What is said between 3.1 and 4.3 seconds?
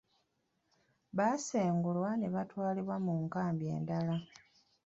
nkambi endala.